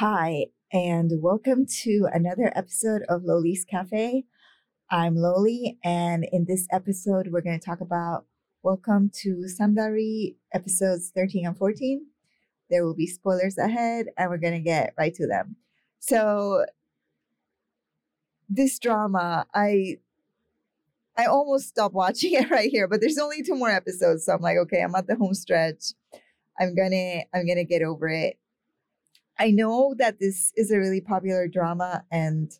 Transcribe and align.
Hi, 0.00 0.46
and 0.72 1.10
welcome 1.20 1.66
to 1.82 2.08
another 2.10 2.50
episode 2.56 3.02
of 3.10 3.20
Loli's 3.20 3.66
Cafe. 3.66 4.24
I'm 4.90 5.14
Loli, 5.14 5.76
and 5.84 6.24
in 6.32 6.46
this 6.48 6.66
episode, 6.72 7.28
we're 7.30 7.42
going 7.42 7.60
to 7.60 7.62
talk 7.62 7.82
about 7.82 8.24
Welcome 8.62 9.10
to 9.16 9.44
Samdal-ri 9.44 10.38
episodes 10.54 11.12
13 11.14 11.48
and 11.48 11.54
14. 11.54 12.06
There 12.70 12.82
will 12.82 12.94
be 12.94 13.06
spoilers 13.06 13.58
ahead, 13.58 14.06
and 14.16 14.30
we're 14.30 14.38
going 14.38 14.54
to 14.54 14.60
get 14.60 14.94
right 14.96 15.12
to 15.16 15.26
them. 15.26 15.56
So, 15.98 16.64
this 18.48 18.78
drama, 18.78 19.44
I 19.54 19.98
I 21.14 21.26
almost 21.26 21.68
stopped 21.68 21.94
watching 21.94 22.32
it 22.40 22.48
right 22.48 22.70
here, 22.70 22.88
but 22.88 23.02
there's 23.02 23.18
only 23.18 23.42
two 23.42 23.54
more 23.54 23.68
episodes, 23.68 24.24
so 24.24 24.32
I'm 24.32 24.40
like, 24.40 24.56
okay, 24.62 24.80
I'm 24.80 24.94
at 24.94 25.08
the 25.08 25.16
home 25.16 25.34
stretch. 25.34 25.92
I'm 26.58 26.74
gonna 26.74 27.24
I'm 27.34 27.46
gonna 27.46 27.64
get 27.64 27.82
over 27.82 28.08
it. 28.08 28.38
I 29.40 29.52
know 29.52 29.94
that 29.96 30.20
this 30.20 30.52
is 30.54 30.70
a 30.70 30.78
really 30.78 31.00
popular 31.00 31.48
drama 31.48 32.04
and 32.12 32.52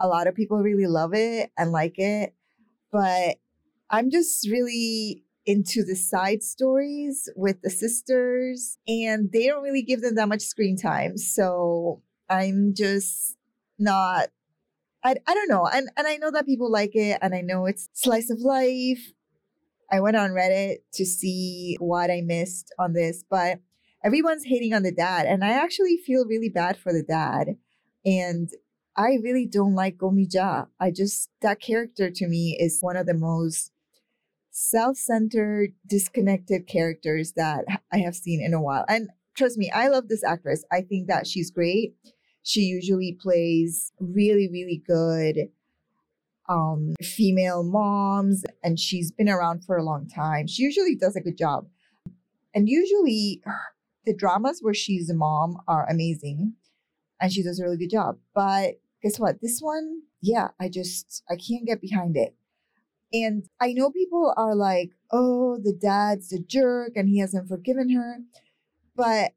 a 0.00 0.08
lot 0.08 0.26
of 0.26 0.34
people 0.34 0.56
really 0.56 0.86
love 0.86 1.12
it 1.12 1.52
and 1.58 1.70
like 1.70 1.98
it, 1.98 2.34
but 2.90 3.36
I'm 3.90 4.10
just 4.10 4.48
really 4.50 5.22
into 5.44 5.84
the 5.84 5.94
side 5.94 6.42
stories 6.42 7.28
with 7.36 7.60
the 7.60 7.68
sisters 7.68 8.78
and 8.88 9.30
they 9.32 9.46
don't 9.46 9.62
really 9.62 9.82
give 9.82 10.00
them 10.00 10.14
that 10.14 10.30
much 10.30 10.40
screen 10.40 10.78
time. 10.78 11.18
So 11.18 12.00
I'm 12.30 12.72
just 12.74 13.36
not 13.78 14.28
I, 15.04 15.16
I 15.26 15.34
don't 15.34 15.50
know. 15.50 15.66
And 15.66 15.90
and 15.98 16.06
I 16.06 16.16
know 16.16 16.30
that 16.30 16.46
people 16.46 16.72
like 16.72 16.96
it 16.96 17.18
and 17.20 17.34
I 17.34 17.42
know 17.42 17.66
it's 17.66 17.90
slice 17.92 18.30
of 18.30 18.40
life. 18.40 19.12
I 19.92 20.00
went 20.00 20.16
on 20.16 20.30
Reddit 20.30 20.78
to 20.94 21.04
see 21.04 21.76
what 21.78 22.10
I 22.10 22.22
missed 22.22 22.72
on 22.78 22.94
this, 22.94 23.22
but 23.28 23.58
everyone's 24.04 24.44
hating 24.44 24.74
on 24.74 24.82
the 24.82 24.92
dad 24.92 25.26
and 25.26 25.42
I 25.42 25.52
actually 25.52 25.96
feel 25.96 26.26
really 26.26 26.50
bad 26.50 26.76
for 26.76 26.92
the 26.92 27.02
dad. 27.02 27.56
And 28.04 28.50
I 28.96 29.18
really 29.22 29.46
don't 29.46 29.74
like 29.74 29.98
Go 29.98 30.10
Mi-Ja. 30.10 30.66
I 30.78 30.90
just 30.90 31.30
that 31.40 31.60
character 31.60 32.10
to 32.10 32.28
me 32.28 32.56
is 32.60 32.78
one 32.80 32.96
of 32.96 33.06
the 33.06 33.14
most 33.14 33.72
self-centered, 34.50 35.72
disconnected 35.86 36.68
characters 36.68 37.32
that 37.32 37.64
I 37.92 37.98
have 37.98 38.14
seen 38.14 38.40
in 38.40 38.54
a 38.54 38.62
while. 38.62 38.84
And 38.88 39.08
trust 39.34 39.58
me, 39.58 39.70
I 39.70 39.88
love 39.88 40.08
this 40.08 40.22
actress. 40.22 40.64
I 40.70 40.82
think 40.82 41.08
that 41.08 41.26
she's 41.26 41.50
great. 41.50 41.94
She 42.42 42.60
usually 42.60 43.18
plays 43.20 43.90
really, 43.98 44.48
really 44.48 44.82
good 44.86 45.48
um, 46.48 46.94
female 47.02 47.62
moms, 47.62 48.44
and 48.62 48.78
she's 48.78 49.10
been 49.10 49.28
around 49.28 49.64
for 49.64 49.76
a 49.76 49.82
long 49.82 50.06
time. 50.06 50.46
She 50.46 50.62
usually 50.62 50.94
does 50.94 51.16
a 51.16 51.20
good 51.20 51.38
job. 51.38 51.66
And 52.54 52.68
usually, 52.68 53.42
the 54.06 54.14
dramas 54.14 54.60
where 54.60 54.74
she's 54.74 55.10
a 55.10 55.14
mom 55.14 55.58
are 55.68 55.88
amazing, 55.88 56.54
and 57.20 57.32
she 57.32 57.42
does 57.42 57.60
a 57.60 57.64
really 57.64 57.78
good 57.78 57.90
job. 57.90 58.18
But 58.34 58.80
guess 59.02 59.18
what? 59.18 59.40
This 59.40 59.60
one, 59.60 60.02
yeah, 60.20 60.48
I 60.60 60.68
just 60.68 61.22
I 61.30 61.36
can't 61.36 61.66
get 61.66 61.80
behind 61.80 62.16
it. 62.16 62.34
And 63.12 63.48
I 63.60 63.72
know 63.72 63.90
people 63.90 64.34
are 64.36 64.54
like, 64.54 64.90
"Oh, 65.10 65.58
the 65.62 65.72
dad's 65.72 66.32
a 66.32 66.38
jerk, 66.38 66.92
and 66.96 67.08
he 67.08 67.18
hasn't 67.20 67.48
forgiven 67.48 67.90
her," 67.90 68.18
but 68.96 69.32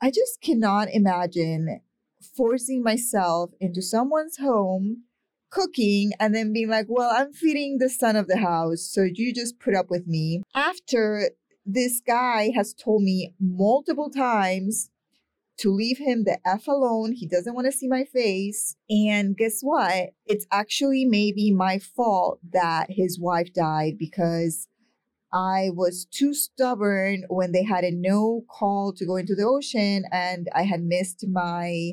I 0.00 0.10
just 0.10 0.40
cannot 0.40 0.88
imagine 0.90 1.80
forcing 2.20 2.82
myself 2.82 3.50
into 3.60 3.82
someone's 3.82 4.38
home 4.38 5.04
cooking 5.50 6.12
and 6.20 6.34
then 6.34 6.52
being 6.52 6.68
like, 6.68 6.86
well, 6.88 7.10
I'm 7.12 7.32
feeding 7.32 7.78
the 7.78 7.88
son 7.88 8.16
of 8.16 8.26
the 8.26 8.38
house, 8.38 8.82
so 8.82 9.02
you 9.02 9.32
just 9.32 9.58
put 9.58 9.74
up 9.74 9.90
with 9.90 10.06
me. 10.06 10.42
After 10.54 11.30
this 11.70 12.00
guy 12.00 12.50
has 12.54 12.72
told 12.72 13.02
me 13.02 13.34
multiple 13.38 14.10
times 14.10 14.90
to 15.58 15.70
leave 15.70 15.98
him 15.98 16.24
the 16.24 16.38
F 16.46 16.66
alone. 16.66 17.12
He 17.12 17.26
doesn't 17.26 17.54
want 17.54 17.66
to 17.66 17.72
see 17.72 17.88
my 17.88 18.04
face. 18.04 18.74
And 18.88 19.36
guess 19.36 19.60
what? 19.60 20.10
It's 20.24 20.46
actually 20.50 21.04
maybe 21.04 21.52
my 21.52 21.78
fault 21.78 22.38
that 22.52 22.90
his 22.90 23.20
wife 23.20 23.52
died 23.52 23.98
because 23.98 24.66
I 25.30 25.68
was 25.74 26.06
too 26.06 26.32
stubborn 26.32 27.24
when 27.28 27.52
they 27.52 27.64
had 27.64 27.84
a 27.84 27.90
no 27.90 28.44
call 28.48 28.94
to 28.94 29.04
go 29.04 29.16
into 29.16 29.34
the 29.34 29.44
ocean 29.44 30.04
and 30.10 30.48
I 30.54 30.62
had 30.62 30.82
missed 30.82 31.26
my 31.28 31.92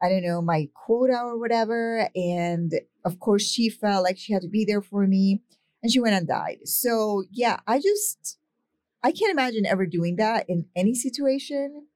I 0.00 0.08
don't 0.08 0.22
know, 0.22 0.40
my 0.40 0.68
quota 0.74 1.18
or 1.24 1.40
whatever. 1.40 2.08
And 2.14 2.72
of 3.04 3.18
course, 3.18 3.42
she 3.42 3.68
felt 3.68 4.04
like 4.04 4.16
she 4.16 4.32
had 4.32 4.42
to 4.42 4.48
be 4.48 4.64
there 4.64 4.82
for 4.82 5.06
me 5.08 5.42
and 5.82 5.90
she 5.90 5.98
went 5.98 6.14
and 6.14 6.28
died. 6.28 6.58
So, 6.64 7.24
yeah, 7.32 7.58
I 7.66 7.80
just, 7.80 8.37
I 9.02 9.12
can't 9.12 9.32
imagine 9.32 9.66
ever 9.66 9.86
doing 9.86 10.16
that 10.16 10.46
in 10.48 10.66
any 10.74 10.94
situation. 10.94 11.86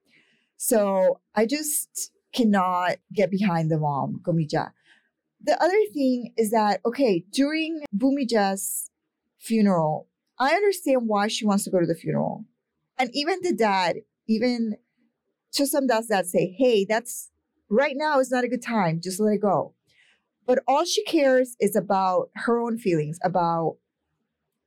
So, 0.57 1.19
I 1.35 1.45
just 1.45 2.11
cannot 2.33 2.97
get 3.13 3.29
behind 3.29 3.69
the 3.69 3.77
mom, 3.77 4.21
Go 4.23 4.31
Mi-Ja. 4.31 4.69
The 5.41 5.61
other 5.61 5.79
thing 5.93 6.33
is 6.37 6.51
that, 6.51 6.79
okay, 6.85 7.25
during 7.31 7.83
Bumija's 7.95 8.89
funeral, 9.39 10.07
I 10.39 10.53
understand 10.55 11.07
why 11.07 11.27
she 11.27 11.45
wants 11.45 11.65
to 11.65 11.69
go 11.69 11.79
to 11.79 11.85
the 11.85 11.95
funeral. 11.95 12.45
And 12.97 13.09
even 13.13 13.39
the 13.41 13.53
dad, 13.53 13.97
even 14.27 14.77
Cho 15.53 15.65
Sam-Dal's 15.65 16.07
dad 16.07 16.25
say, 16.25 16.55
hey, 16.57 16.85
that's 16.85 17.29
right 17.69 17.95
now 17.97 18.19
is 18.19 18.31
not 18.31 18.43
a 18.43 18.47
good 18.47 18.61
time. 18.61 19.01
Just 19.03 19.19
let 19.19 19.33
it 19.33 19.41
go. 19.41 19.73
But 20.45 20.59
all 20.67 20.85
she 20.85 21.03
cares 21.03 21.55
is 21.59 21.75
about 21.75 22.29
her 22.35 22.59
own 22.59 22.77
feelings, 22.77 23.19
about 23.23 23.77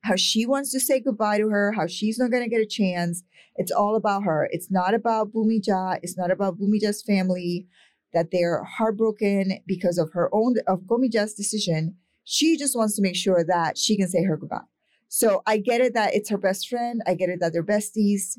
how 0.07 0.15
she 0.15 0.45
wants 0.45 0.71
to 0.71 0.79
say 0.79 0.99
goodbye 0.99 1.37
to 1.37 1.49
her, 1.49 1.73
how 1.73 1.85
she's 1.87 2.17
not 2.17 2.31
going 2.31 2.43
to 2.43 2.49
get 2.49 2.61
a 2.61 2.65
chance. 2.65 3.23
It's 3.55 3.71
all 3.71 3.95
about 3.95 4.23
her. 4.23 4.47
It's 4.51 4.71
not 4.71 4.93
about 4.93 5.33
Bumija. 5.33 5.99
It's 6.01 6.17
not 6.17 6.31
about 6.31 6.57
Bumija's 6.57 7.01
family, 7.01 7.67
that 8.13 8.31
they're 8.31 8.63
heartbroken 8.63 9.59
because 9.67 9.97
of 9.97 10.11
her 10.13 10.29
own, 10.33 10.55
of 10.65 10.87
Go 10.87 10.97
Mi-Ja's 10.97 11.33
decision. 11.33 11.95
She 12.23 12.57
just 12.57 12.75
wants 12.75 12.95
to 12.95 13.01
make 13.01 13.15
sure 13.15 13.43
that 13.43 13.77
she 13.77 13.97
can 13.97 14.07
say 14.07 14.23
her 14.23 14.37
goodbye. 14.37 14.61
So 15.09 15.41
I 15.45 15.57
get 15.57 15.81
it 15.81 15.93
that 15.93 16.13
it's 16.13 16.29
her 16.29 16.37
best 16.37 16.67
friend. 16.67 17.01
I 17.05 17.13
get 17.13 17.29
it 17.29 17.39
that 17.39 17.53
they're 17.53 17.63
besties 17.63 18.37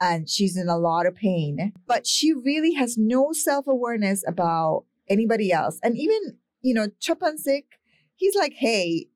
and 0.00 0.28
she's 0.28 0.56
in 0.56 0.68
a 0.68 0.78
lot 0.78 1.06
of 1.06 1.14
pain. 1.14 1.72
But 1.86 2.06
she 2.06 2.32
really 2.32 2.74
has 2.74 2.96
no 2.96 3.32
self 3.32 3.66
awareness 3.66 4.22
about 4.26 4.84
anybody 5.08 5.52
else. 5.52 5.80
And 5.82 5.96
even, 5.96 6.36
you 6.62 6.74
know, 6.74 6.88
Chopansik, 7.00 7.64
he's 8.16 8.34
like, 8.34 8.54
hey, 8.54 9.06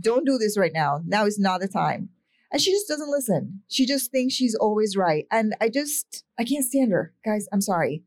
don't 0.00 0.26
do 0.26 0.38
this 0.38 0.58
right 0.58 0.72
now. 0.72 1.00
Now 1.06 1.26
is 1.26 1.38
not 1.38 1.60
the 1.60 1.68
time. 1.68 2.10
And 2.52 2.60
she 2.60 2.72
just 2.72 2.88
doesn't 2.88 3.10
listen. 3.10 3.62
She 3.68 3.86
just 3.86 4.10
thinks 4.10 4.34
she's 4.34 4.54
always 4.54 4.96
right. 4.96 5.26
And 5.30 5.54
I 5.60 5.68
just, 5.68 6.24
I 6.38 6.44
can't 6.44 6.64
stand 6.64 6.90
her. 6.92 7.14
Guys, 7.24 7.46
I'm 7.52 7.60
sorry. 7.60 8.02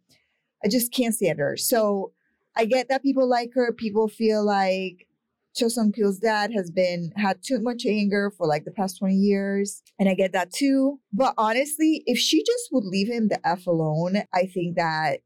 I 0.64 0.68
just 0.68 0.92
can't 0.92 1.16
stand 1.16 1.40
her. 1.40 1.56
So 1.56 2.12
I 2.56 2.66
get 2.66 2.90
that 2.90 3.04
people 3.04 3.28
like 3.28 3.52
her. 3.56 3.72
People 3.72 4.08
feel 4.08 4.46
like 4.46 5.08
Cho 5.56 5.70
Yong 5.76 5.92
Pil's 5.92 6.20
dad 6.20 6.52
has 6.52 6.72
been 6.72 7.12
had 7.16 7.42
too 7.42 7.60
much 7.62 7.86
anger 7.86 8.32
for 8.36 8.48
like 8.48 8.66
the 8.66 8.72
past 8.72 9.00
20 9.00 9.16
years. 9.16 9.82
And 10.00 10.10
I 10.10 10.14
get 10.14 10.34
that 10.34 10.52
too. 10.52 11.00
But 11.14 11.36
honestly, 11.38 12.04
if 12.06 12.18
she 12.18 12.44
just 12.44 12.70
would 12.72 12.86
leave 12.86 13.08
him 13.08 13.30
the 13.30 13.46
F 13.48 13.68
alone, 13.68 14.24
I 14.34 14.46
think 14.46 14.76
that 14.76 15.20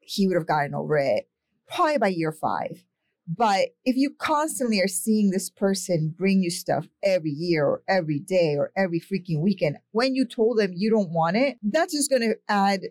he 0.00 0.26
would 0.26 0.36
have 0.36 0.46
gotten 0.46 0.74
over 0.74 0.96
it 0.98 1.28
probably 1.68 1.98
by 1.98 2.08
year 2.08 2.32
five. 2.32 2.84
But 3.26 3.70
if 3.84 3.96
you 3.96 4.10
constantly 4.10 4.80
are 4.80 4.88
seeing 4.88 5.30
this 5.30 5.48
person 5.48 6.14
bring 6.16 6.42
you 6.42 6.50
stuff 6.50 6.88
every 7.02 7.30
year 7.30 7.64
or 7.64 7.82
every 7.88 8.18
day 8.18 8.54
or 8.56 8.70
every 8.76 9.00
freaking 9.00 9.40
weekend, 9.40 9.78
when 9.92 10.14
you 10.14 10.26
told 10.26 10.58
them 10.58 10.72
you 10.74 10.90
don't 10.90 11.10
want 11.10 11.36
it, 11.36 11.56
that's 11.62 11.94
just 11.94 12.10
going 12.10 12.22
to 12.22 12.36
add 12.48 12.82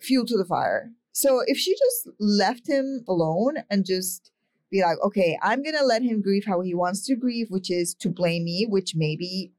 fuel 0.00 0.26
to 0.26 0.36
the 0.36 0.44
fire. 0.44 0.90
So 1.12 1.42
if 1.46 1.58
she 1.58 1.72
just 1.72 2.08
left 2.18 2.68
him 2.68 3.04
alone 3.06 3.58
and 3.70 3.84
just 3.84 4.32
be 4.70 4.82
like, 4.82 4.96
okay, 5.04 5.38
I'm 5.42 5.62
going 5.62 5.76
to 5.76 5.84
let 5.84 6.02
him 6.02 6.22
grieve 6.22 6.46
how 6.46 6.60
he 6.62 6.74
wants 6.74 7.06
to 7.06 7.14
grieve, 7.14 7.46
which 7.50 7.70
is 7.70 7.94
to 7.96 8.08
blame 8.08 8.44
me, 8.44 8.66
which 8.68 8.94
maybe 8.96 9.52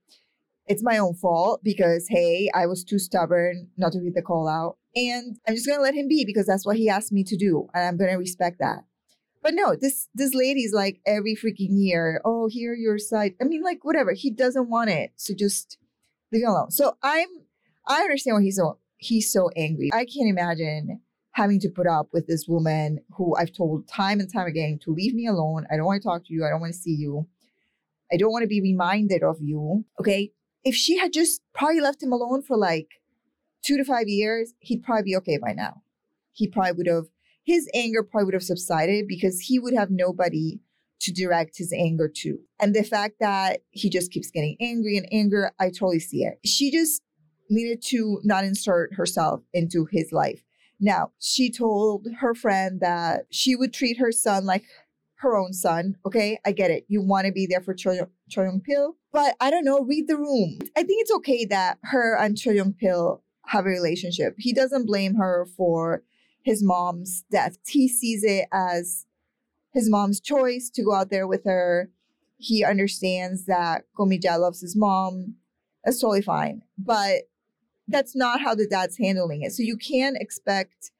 it's 0.65 0.83
my 0.83 0.97
own 0.97 1.13
fault 1.13 1.61
because, 1.63 2.07
hey, 2.09 2.49
I 2.53 2.65
was 2.65 2.83
too 2.83 2.99
stubborn 2.99 3.69
not 3.77 3.93
to 3.93 3.99
read 3.99 4.15
the 4.15 4.21
call 4.21 4.47
out. 4.47 4.77
And 4.95 5.37
I'm 5.47 5.55
just 5.55 5.67
going 5.67 5.77
to 5.77 5.83
let 5.83 5.93
him 5.93 6.07
be 6.07 6.25
because 6.25 6.47
that's 6.47 6.65
what 6.65 6.77
he 6.77 6.89
asked 6.89 7.11
me 7.11 7.23
to 7.25 7.37
do. 7.37 7.67
And 7.73 7.85
I'm 7.85 7.97
going 7.97 8.11
to 8.11 8.17
respect 8.17 8.59
that. 8.59 8.83
But 9.43 9.53
no, 9.53 9.75
this 9.75 10.07
this 10.15 10.33
lady's 10.33 10.73
like 10.73 11.01
every 11.05 11.35
freaking 11.35 11.71
year, 11.71 12.21
oh, 12.23 12.47
here 12.47 12.73
your 12.73 12.97
side. 12.97 13.33
I 13.41 13.43
mean, 13.43 13.61
like 13.61 13.83
whatever. 13.83 14.13
He 14.13 14.31
doesn't 14.31 14.69
want 14.69 14.89
it. 14.89 15.11
So 15.17 15.33
just 15.37 15.77
leave 16.31 16.43
him 16.43 16.49
alone. 16.49 16.71
So 16.71 16.97
I'm 17.03 17.27
I 17.85 18.01
understand 18.01 18.35
why 18.37 18.43
he's 18.43 18.55
so 18.55 18.79
he's 18.97 19.31
so 19.31 19.49
angry. 19.57 19.89
I 19.93 20.05
can't 20.05 20.29
imagine 20.29 21.01
having 21.31 21.59
to 21.59 21.69
put 21.69 21.87
up 21.87 22.07
with 22.13 22.25
this 22.27 22.45
woman 22.47 22.99
who 23.17 23.35
I've 23.35 23.51
told 23.51 23.87
time 23.87 24.19
and 24.19 24.31
time 24.31 24.47
again 24.47 24.79
to 24.83 24.93
leave 24.93 25.13
me 25.13 25.27
alone. 25.27 25.65
I 25.69 25.75
don't 25.75 25.85
want 25.85 26.01
to 26.01 26.07
talk 26.07 26.25
to 26.25 26.33
you. 26.33 26.45
I 26.45 26.49
don't 26.49 26.61
want 26.61 26.73
to 26.73 26.79
see 26.79 26.95
you. 26.95 27.27
I 28.11 28.17
don't 28.17 28.31
want 28.31 28.43
to 28.43 28.47
be 28.47 28.61
reminded 28.61 29.23
of 29.23 29.37
you. 29.41 29.83
Okay. 29.99 30.31
If 30.63 30.75
she 30.75 30.97
had 30.97 31.11
just 31.11 31.41
probably 31.53 31.81
left 31.81 32.01
him 32.01 32.13
alone 32.13 32.43
for 32.43 32.55
like 32.55 32.87
two 33.65 33.77
to 33.77 33.83
five 33.83 34.07
years, 34.07 34.53
he'd 34.59 34.83
probably 34.83 35.03
be 35.03 35.17
okay 35.17 35.37
by 35.37 35.51
now. 35.51 35.81
He 36.31 36.47
probably 36.47 36.73
would 36.73 36.87
have, 36.87 37.07
his 37.43 37.69
anger 37.73 38.03
probably 38.03 38.25
would 38.25 38.33
have 38.33 38.43
subsided 38.43 39.07
because 39.07 39.39
he 39.41 39.59
would 39.59 39.73
have 39.73 39.89
nobody 39.91 40.59
to 41.01 41.11
direct 41.11 41.57
his 41.57 41.73
anger 41.73 42.07
to. 42.07 42.39
And 42.61 42.73
the 42.73 42.83
fact 42.83 43.15
that 43.19 43.61
he 43.71 43.89
just 43.89 44.11
keeps 44.11 44.31
getting 44.31 44.55
angry 44.61 44.97
and 44.97 45.07
angry, 45.11 45.45
I 45.59 45.65
totally 45.69 45.99
see 45.99 46.23
it. 46.23 46.39
She 46.45 46.71
just 46.71 47.01
needed 47.49 47.81
to 47.87 48.21
not 48.23 48.45
insert 48.45 48.93
herself 48.95 49.41
into 49.53 49.85
his 49.91 50.11
life 50.13 50.41
Now, 50.79 51.11
she 51.19 51.51
told 51.51 52.07
her 52.19 52.33
friend 52.33 52.79
that 52.81 53.25
she 53.29 53.55
would 53.55 53.73
treat 53.73 53.97
her 53.99 54.11
son 54.11 54.45
like 54.45 54.63
her 55.17 55.37
own 55.37 55.53
son. 55.53 55.95
Okay, 56.05 56.39
I 56.45 56.51
get 56.51 56.71
it. 56.71 56.85
You 56.89 57.01
want 57.01 57.25
to 57.27 57.31
be 57.31 57.45
there 57.45 57.61
for 57.61 57.73
Cho 57.73 58.07
Young 58.35 58.59
Pil, 58.61 58.97
but 59.11 59.35
I 59.39 59.49
don't 59.49 59.63
know. 59.63 59.81
Read 59.81 60.07
the 60.07 60.17
room. 60.17 60.59
I 60.75 60.83
think 60.83 61.01
it's 61.01 61.13
okay 61.13 61.45
that 61.45 61.77
her 61.83 62.17
and 62.17 62.37
Cho 62.37 62.51
Young 62.51 62.73
Pil 62.73 63.23
have 63.45 63.65
a 63.65 63.69
relationship. 63.69 64.35
He 64.37 64.53
doesn't 64.53 64.85
blame 64.85 65.15
her 65.15 65.47
for 65.55 66.03
his 66.43 66.63
mom's 66.63 67.23
death. 67.31 67.57
He 67.65 67.87
sees 67.87 68.23
it 68.23 68.47
as 68.51 69.05
his 69.73 69.89
mom's 69.89 70.19
choice 70.19 70.69
to 70.71 70.83
go 70.83 70.93
out 70.93 71.09
there 71.09 71.27
with 71.27 71.45
her. 71.45 71.89
He 72.37 72.63
understands 72.63 73.45
that 73.45 73.85
Go 73.95 74.05
Mi-Ja 74.05 74.35
loves 74.35 74.61
his 74.61 74.75
mom. 74.75 75.35
That's 75.83 75.99
totally 75.99 76.21
fine. 76.21 76.61
But 76.77 77.23
that's 77.87 78.15
not 78.15 78.41
how 78.41 78.55
the 78.55 78.67
dad's 78.67 78.97
handling 78.97 79.41
it. 79.41 79.53
So 79.53 79.63
you 79.63 79.77
can't 79.77 80.17
expect 80.19 80.91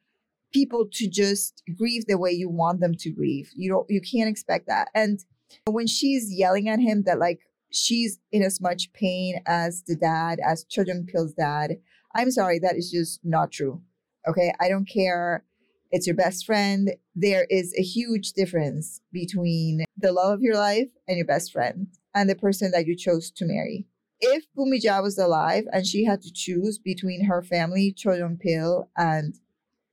people 0.53 0.85
to 0.93 1.07
just 1.09 1.63
grieve 1.77 2.05
the 2.05 2.17
way 2.17 2.31
you 2.31 2.49
want 2.49 2.79
them 2.79 2.93
to 2.95 3.09
grieve. 3.09 3.51
You 3.55 3.71
don't 3.71 3.85
you 3.89 4.01
can't 4.01 4.29
expect 4.29 4.67
that. 4.67 4.89
And 4.93 5.19
when 5.65 5.87
she's 5.87 6.31
yelling 6.31 6.69
at 6.69 6.79
him 6.79 7.03
that 7.03 7.19
like 7.19 7.41
she's 7.71 8.19
in 8.31 8.43
as 8.43 8.61
much 8.61 8.91
pain 8.93 9.41
as 9.45 9.83
the 9.83 9.95
dad, 9.95 10.39
as 10.45 10.63
Children 10.63 11.05
Pil's 11.05 11.33
dad, 11.33 11.77
I'm 12.15 12.31
sorry, 12.31 12.59
that 12.59 12.75
is 12.75 12.91
just 12.91 13.19
not 13.23 13.51
true. 13.51 13.81
Okay. 14.27 14.53
I 14.59 14.69
don't 14.69 14.87
care. 14.87 15.43
It's 15.91 16.07
your 16.07 16.15
best 16.15 16.45
friend. 16.45 16.95
There 17.15 17.45
is 17.49 17.73
a 17.77 17.83
huge 17.83 18.33
difference 18.33 19.01
between 19.11 19.85
the 19.97 20.11
love 20.11 20.33
of 20.33 20.41
your 20.41 20.55
life 20.55 20.89
and 21.07 21.17
your 21.17 21.27
best 21.27 21.51
friend 21.51 21.87
and 22.15 22.29
the 22.29 22.35
person 22.35 22.71
that 22.71 22.87
you 22.87 22.95
chose 22.95 23.29
to 23.31 23.45
marry. 23.45 23.85
If 24.19 24.45
Bumija 24.57 25.03
was 25.03 25.17
alive 25.17 25.65
and 25.71 25.85
she 25.85 26.05
had 26.05 26.21
to 26.21 26.31
choose 26.33 26.77
between 26.77 27.25
her 27.25 27.43
family, 27.43 27.91
Cho 27.91 28.13
Yong 28.13 28.37
Pil 28.37 28.89
and 28.97 29.35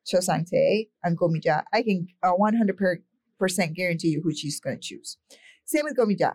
Cho 0.06 0.21
Sang 0.21 0.44
Tae 0.44 0.88
and 1.03 1.19
Go 1.19 1.29
Mi-Ja, 1.29 1.62
I 1.73 1.82
can 1.82 2.06
100% 2.25 3.03
guarantee 3.75 4.09
you 4.09 4.23
who 4.23 4.32
she's 4.32 4.61
going 4.61 4.77
to 4.77 4.81
choose. 4.81 5.19
Same 5.65 5.85
with 5.85 5.97
Go 5.97 6.06
Mi-Ja. 6.06 6.32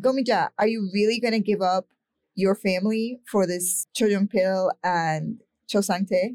Gomija, 0.00 0.50
are 0.58 0.66
you 0.66 0.90
really 0.92 1.20
going 1.20 1.32
to 1.32 1.40
give 1.40 1.62
up 1.62 1.86
your 2.34 2.54
family 2.54 3.20
for 3.26 3.46
this 3.46 3.86
Cho 3.94 4.06
Yong 4.06 4.28
Pil 4.28 4.72
and 4.82 5.40
Cho 5.68 5.80
Sang 5.80 6.04
Tae? 6.04 6.34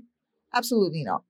Absolutely 0.54 1.04
not. 1.04 1.24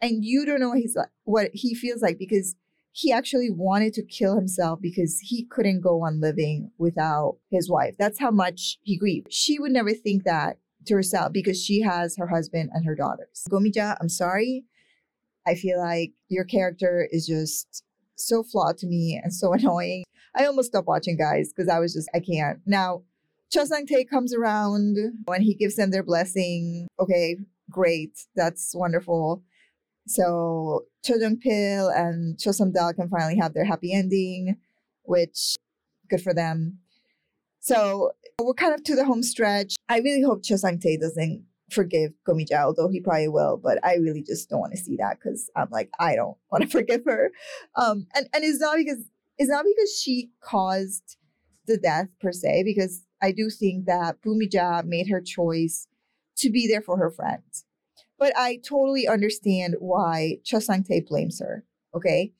And 0.00 0.24
you 0.24 0.44
don't 0.44 0.60
know 0.60 0.70
what 0.70 0.78
he's 0.78 0.96
like, 0.96 1.08
what 1.24 1.50
he 1.54 1.74
feels 1.74 2.02
like 2.02 2.18
because 2.18 2.56
he 2.92 3.10
actually 3.10 3.50
wanted 3.50 3.92
to 3.94 4.04
kill 4.04 4.36
himself 4.36 4.80
because 4.80 5.18
he 5.20 5.44
couldn't 5.44 5.80
go 5.80 6.02
on 6.02 6.20
living 6.20 6.70
without 6.78 7.38
his 7.50 7.68
wife. 7.68 7.96
That's 7.98 8.20
how 8.20 8.30
much 8.30 8.78
he 8.82 8.96
grieved. 8.96 9.32
She 9.32 9.58
would 9.58 9.72
never 9.72 9.92
think 9.92 10.24
that 10.24 10.58
to 10.86 10.94
herself 10.94 11.32
because 11.32 11.62
she 11.62 11.80
has 11.80 12.16
her 12.16 12.28
husband 12.28 12.70
and 12.72 12.84
her 12.84 12.94
daughters. 12.94 13.46
Go 13.50 13.58
Mi-Ja, 13.58 13.94
I'm 14.00 14.08
sorry. 14.08 14.64
I 15.46 15.54
feel 15.54 15.78
like 15.78 16.12
your 16.28 16.44
character 16.44 17.08
is 17.10 17.26
just 17.26 17.82
so 18.16 18.42
flawed 18.42 18.78
to 18.78 18.86
me 18.86 19.20
and 19.22 19.32
so 19.34 19.52
annoying. 19.54 20.04
I 20.36 20.46
almost 20.46 20.68
stopped 20.70 20.88
watching, 20.88 21.16
guys, 21.16 21.52
because 21.52 21.68
I 21.68 21.78
was 21.78 21.94
just, 21.94 22.08
I 22.14 22.20
can't. 22.20 22.60
Now, 22.66 23.02
Cho 23.50 23.64
Sang 23.64 23.86
Tae 23.86 24.04
comes 24.04 24.34
around 24.34 24.96
when 25.26 25.42
he 25.42 25.54
gives 25.54 25.76
them 25.76 25.90
their 25.90 26.02
blessing. 26.02 26.88
Okay, 26.98 27.36
great. 27.74 28.16
That's 28.36 28.72
wonderful. 28.74 29.42
So 30.06 30.84
Cho 31.04 31.16
Yong 31.16 31.38
Pil 31.38 31.88
and 31.88 32.38
Cho 32.38 32.52
Sam 32.52 32.72
Dal 32.72 32.94
can 32.94 33.08
finally 33.08 33.36
have 33.36 33.52
their 33.52 33.64
happy 33.64 33.92
ending, 33.92 34.56
which 35.02 35.56
good 36.08 36.22
for 36.22 36.32
them. 36.32 36.78
So 37.60 38.12
we're 38.40 38.54
kind 38.54 38.74
of 38.74 38.84
to 38.84 38.94
the 38.94 39.04
home 39.04 39.22
stretch. 39.22 39.74
I 39.88 39.98
really 39.98 40.22
hope 40.22 40.44
Cho 40.44 40.56
Sang 40.56 40.78
Tae 40.78 40.96
doesn't 40.96 41.44
forgive 41.70 42.12
Go 42.24 42.34
Mi-Ja, 42.34 42.64
although 42.64 42.88
he 42.88 43.00
probably 43.00 43.28
will, 43.28 43.56
but 43.56 43.84
I 43.84 43.96
really 43.96 44.22
just 44.22 44.48
don't 44.48 44.60
want 44.60 44.72
to 44.72 44.78
see 44.78 44.96
that 44.96 45.18
because 45.18 45.50
I'm 45.56 45.70
like, 45.70 45.90
I 45.98 46.14
don't 46.14 46.36
want 46.52 46.62
to 46.62 46.70
forgive 46.70 47.02
her. 47.06 47.32
Um, 47.74 48.06
and, 48.14 48.28
and 48.32 48.44
it's 48.44 48.60
not 48.60 48.76
because 48.76 49.04
it's 49.36 49.50
not 49.50 49.64
because 49.64 49.98
she 50.00 50.30
caused 50.40 51.16
the 51.66 51.76
death 51.76 52.08
per 52.20 52.30
se, 52.30 52.62
because 52.64 53.02
I 53.20 53.32
do 53.32 53.50
think 53.50 53.86
that 53.86 54.22
Bumija 54.22 54.84
made 54.84 55.08
her 55.08 55.20
choice 55.20 55.88
to 56.38 56.50
be 56.50 56.66
there 56.66 56.82
for 56.82 56.96
her 56.98 57.10
friends. 57.10 57.64
But 58.18 58.36
I 58.36 58.60
totally 58.66 59.08
understand 59.08 59.76
why 59.78 60.38
Cho 60.44 60.60
Sang 60.60 60.84
Tae 60.84 61.00
blames 61.06 61.40
her. 61.40 61.64
Okay. 61.94 62.32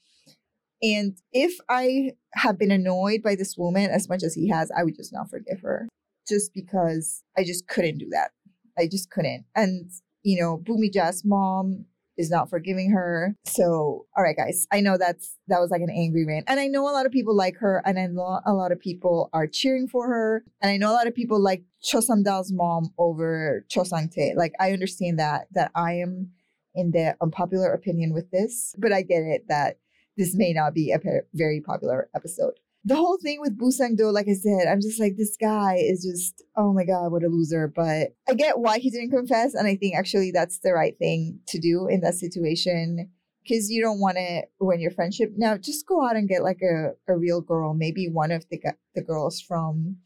And 0.83 1.17
if 1.33 1.59
I 1.69 2.13
have 2.35 2.59
been 2.59 2.71
annoyed 2.71 3.23
by 3.23 3.35
this 3.35 3.57
woman 3.57 3.91
as 3.91 4.09
much 4.09 4.23
as 4.23 4.35
he 4.35 4.49
has, 4.51 4.71
I 4.77 4.85
would 4.85 4.97
just 4.97 5.13
not 5.13 5.31
forgive 5.31 5.61
her 5.63 5.89
just 6.29 6.53
because 6.55 7.23
I 7.37 7.45
just 7.45 7.69
couldn't 7.69 7.99
do 7.99 8.09
that. 8.11 8.33
I 8.79 8.87
just 8.87 9.11
couldn't. 9.11 9.45
And, 9.55 9.91
you 10.23 10.41
know, 10.41 10.59
Bumija's 10.59 11.23
mom 11.25 11.87
is 12.17 12.31
not 12.31 12.51
forgiving 12.51 12.91
her. 12.91 13.35
So, 13.45 14.07
all 14.17 14.23
right, 14.23 14.37
guys, 14.37 14.67
I 14.73 14.81
know 14.81 14.97
that's 14.99 15.37
that 15.49 15.61
was 15.61 15.71
like 15.71 15.81
an 15.81 15.91
angry 15.91 16.25
rant, 16.27 16.45
and 16.49 16.61
I 16.61 16.67
know 16.67 16.83
a 16.83 16.93
lot 16.93 17.07
of 17.07 17.13
people 17.13 17.35
like 17.35 17.57
her, 17.59 17.83
and 17.85 17.99
I 17.99 18.07
know 18.07 18.41
a 18.47 18.53
lot 18.53 18.73
of 18.73 18.81
people 18.81 19.31
are 19.33 19.47
cheering 19.47 19.89
for 19.89 20.07
her, 20.07 20.45
and 20.61 20.71
I 20.71 20.77
know 20.77 20.91
a 20.91 20.95
lot 20.95 21.07
of 21.07 21.15
people 21.15 21.41
like 21.41 21.65
Cho 21.83 22.01
Sam-dal's 22.01 22.53
mom 22.53 22.91
over 22.99 23.65
Cho 23.69 23.85
Sang-tae. 23.85 24.35
Like, 24.37 24.53
I 24.61 24.73
understand 24.73 25.19
that 25.19 25.49
that 25.53 25.71
I 25.75 25.95
am 25.95 26.31
in 26.75 26.91
the 26.91 27.17
unpopular 27.21 27.73
opinion 27.73 28.13
with 28.13 28.31
this, 28.31 28.75
but 28.79 28.93
I 28.93 29.03
get 29.03 29.23
it 29.23 29.47
that 29.49 29.79
this 30.17 30.35
may 30.35 30.53
not 30.53 30.75
be 30.75 30.93
a 30.93 31.01
very 31.33 31.61
popular 31.61 32.09
episode 32.15 32.55
the 32.85 32.97
whole 32.97 33.19
thing 33.23 33.41
with 33.41 33.57
Boo 33.57 33.71
Sang-do, 33.71 34.11
like 34.11 34.29
I 34.29 34.35
said, 34.35 34.69
I'm 34.69 34.81
just 34.81 35.01
like, 35.01 35.17
this 35.17 35.37
guy 35.41 35.77
is 35.79 36.05
just, 36.05 36.45
oh 36.55 36.73
my 36.73 36.85
God, 36.85 37.13
what 37.13 37.25
a 37.25 37.29
loser. 37.29 37.67
But 37.75 38.15
I 38.29 38.35
get 38.35 38.59
why 38.59 38.79
he 38.79 38.91
didn't 38.91 39.11
confess. 39.11 39.55
And 39.55 39.67
I 39.67 39.77
think 39.77 39.97
actually 39.97 40.31
that's 40.31 40.59
the 40.59 40.73
right 40.73 40.97
thing 40.99 41.41
to 41.49 41.59
do 41.59 41.89
in 41.89 42.01
that 42.03 42.15
situation 42.15 43.11
because 43.43 43.71
you 43.71 43.83
don't 43.83 44.01
want 44.01 44.19
to 44.19 44.43
ruin 44.61 44.81
your 44.81 44.91
friendship. 44.91 45.33
Now, 45.37 45.57
just 45.57 45.87
go 45.87 46.07
out 46.07 46.17
and 46.17 46.29
get 46.29 46.43
like 46.43 46.61
a, 46.63 46.93
a 47.11 47.17
real 47.17 47.41
girl, 47.41 47.73
maybe 47.73 48.09
one 48.09 48.31
of 48.31 48.47
the, 48.51 48.61
the 48.95 49.03
girls 49.03 49.41
from 49.41 49.97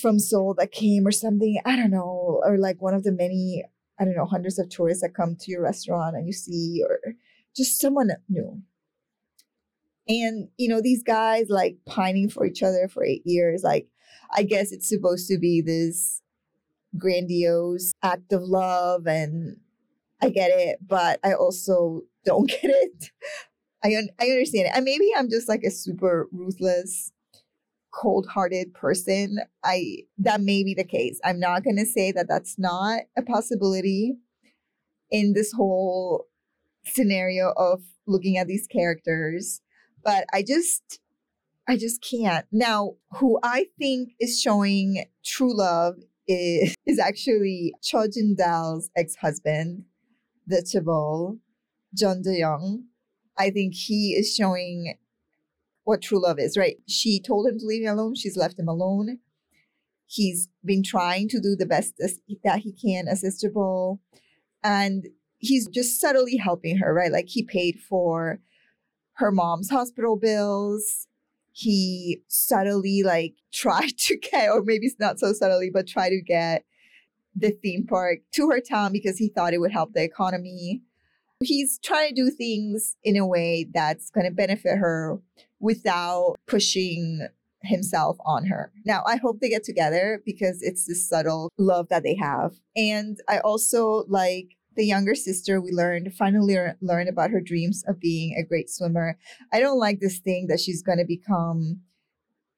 from 0.00 0.18
Seoul 0.18 0.54
that 0.58 0.72
came 0.72 1.06
or 1.06 1.12
something. 1.12 1.60
I 1.64 1.76
don't 1.76 1.90
know. 1.90 2.40
Or 2.44 2.58
like 2.58 2.80
one 2.80 2.94
of 2.94 3.02
the 3.02 3.12
many, 3.12 3.64
I 3.98 4.04
don't 4.04 4.16
know, 4.16 4.24
hundreds 4.24 4.58
of 4.58 4.68
tourists 4.68 5.02
that 5.02 5.14
come 5.14 5.36
to 5.40 5.50
your 5.50 5.62
restaurant 5.62 6.16
and 6.16 6.26
you 6.26 6.32
see, 6.32 6.82
or 6.86 6.98
just 7.54 7.80
someone 7.80 8.10
new 8.28 8.62
and, 10.08 10.48
you 10.58 10.68
know, 10.68 10.80
these 10.82 11.02
guys 11.02 11.46
like 11.48 11.76
pining 11.86 12.28
for 12.28 12.44
each 12.44 12.62
other 12.62 12.88
for 12.88 13.04
eight 13.04 13.22
years, 13.24 13.62
like, 13.62 13.88
I 14.34 14.42
guess 14.42 14.72
it's 14.72 14.88
supposed 14.88 15.28
to 15.28 15.38
be 15.38 15.60
this 15.60 16.22
grandiose 16.98 17.92
act 18.02 18.32
of 18.32 18.42
love. 18.42 19.06
And 19.06 19.56
I 20.22 20.28
get 20.28 20.50
it, 20.50 20.78
but 20.86 21.20
I 21.24 21.32
also 21.34 22.02
don't 22.24 22.48
get 22.48 22.64
it. 22.64 23.10
I, 23.82 23.88
un- 23.96 24.10
I 24.20 24.26
understand 24.26 24.66
it. 24.66 24.72
And 24.74 24.84
maybe 24.84 25.08
I'm 25.16 25.30
just 25.30 25.48
like 25.48 25.62
a 25.62 25.70
super 25.70 26.28
ruthless, 26.32 27.12
cold 27.92 28.26
hearted 28.26 28.74
person. 28.74 29.38
I, 29.62 30.00
that 30.18 30.40
may 30.40 30.64
be 30.64 30.74
the 30.74 30.84
case. 30.84 31.20
I'm 31.24 31.40
not 31.40 31.64
going 31.64 31.76
to 31.76 31.86
say 31.86 32.12
that 32.12 32.28
that's 32.28 32.58
not 32.58 33.02
a 33.16 33.22
possibility 33.22 34.16
in 35.10 35.32
this 35.34 35.52
whole 35.52 36.26
scenario 36.84 37.52
of 37.56 37.82
looking 38.06 38.36
at 38.36 38.46
these 38.46 38.66
characters 38.66 39.62
but 40.04 40.26
I 40.32 40.42
just 40.42 41.00
I 41.66 41.76
just 41.76 42.04
can't. 42.08 42.46
Now, 42.52 42.96
who 43.18 43.38
I 43.42 43.66
think 43.78 44.10
is 44.20 44.40
showing 44.40 45.06
true 45.24 45.56
love 45.56 45.94
is, 46.28 46.74
is 46.86 46.98
actually 46.98 47.72
Cho 47.82 48.06
Jin-dal's 48.06 48.90
ex-husband, 48.96 49.84
the 50.46 50.56
chaebol, 50.56 51.38
Jeon 51.98 52.22
Dae-young. 52.22 52.84
I 53.38 53.50
think 53.50 53.74
he 53.74 54.10
is 54.12 54.34
showing 54.34 54.98
what 55.84 56.02
true 56.02 56.22
love 56.22 56.38
is, 56.38 56.56
right? 56.56 56.76
She 56.86 57.20
told 57.20 57.46
him 57.46 57.58
to 57.58 57.66
leave 57.66 57.82
him 57.82 57.98
alone. 57.98 58.14
She's 58.14 58.36
left 58.36 58.58
him 58.58 58.68
alone. 58.68 59.18
He's 60.06 60.48
been 60.64 60.82
trying 60.82 61.28
to 61.30 61.40
do 61.40 61.56
the 61.56 61.66
best 61.66 61.94
that 62.44 62.58
he 62.60 62.72
can 62.72 63.08
as 63.08 63.22
his 63.22 63.42
chaebol. 63.42 64.00
And 64.62 65.06
he's 65.38 65.66
just 65.68 66.00
subtly 66.00 66.36
helping 66.36 66.78
her, 66.78 66.92
right? 66.92 67.12
Like 67.12 67.28
he 67.28 67.42
paid 67.42 67.78
for 67.80 68.40
her 69.14 69.30
mom's 69.30 69.70
hospital 69.70 70.16
bills. 70.16 71.06
He 71.52 72.22
subtly 72.28 73.02
like 73.02 73.34
tried 73.52 73.96
to 73.98 74.16
get, 74.16 74.50
or 74.50 74.62
maybe 74.62 74.86
it's 74.86 74.98
not 74.98 75.18
so 75.18 75.32
subtly, 75.32 75.70
but 75.72 75.86
try 75.86 76.08
to 76.08 76.20
get 76.20 76.64
the 77.36 77.50
theme 77.50 77.86
park 77.86 78.20
to 78.32 78.48
her 78.50 78.60
town 78.60 78.92
because 78.92 79.18
he 79.18 79.28
thought 79.28 79.54
it 79.54 79.58
would 79.58 79.72
help 79.72 79.92
the 79.92 80.02
economy. 80.02 80.82
He's 81.42 81.78
trying 81.82 82.14
to 82.14 82.14
do 82.14 82.30
things 82.30 82.96
in 83.02 83.16
a 83.16 83.26
way 83.26 83.66
that's 83.72 84.10
going 84.10 84.24
to 84.24 84.32
benefit 84.32 84.78
her 84.78 85.18
without 85.58 86.36
pushing 86.46 87.26
himself 87.62 88.16
on 88.24 88.46
her. 88.46 88.72
Now, 88.84 89.02
I 89.06 89.16
hope 89.16 89.40
they 89.40 89.48
get 89.48 89.64
together 89.64 90.22
because 90.24 90.62
it's 90.62 90.86
this 90.86 91.08
subtle 91.08 91.50
love 91.58 91.88
that 91.88 92.02
they 92.02 92.14
have. 92.14 92.54
And 92.76 93.18
I 93.28 93.38
also 93.38 94.04
like 94.06 94.56
the 94.76 94.84
younger 94.84 95.14
sister 95.14 95.60
we 95.60 95.70
learned 95.70 96.12
finally 96.14 96.56
learned 96.80 97.08
about 97.08 97.30
her 97.30 97.40
dreams 97.40 97.84
of 97.86 98.00
being 98.00 98.36
a 98.36 98.42
great 98.42 98.68
swimmer 98.70 99.18
i 99.52 99.60
don't 99.60 99.78
like 99.78 100.00
this 100.00 100.18
thing 100.18 100.46
that 100.48 100.60
she's 100.60 100.82
going 100.82 100.98
to 100.98 101.04
become 101.04 101.80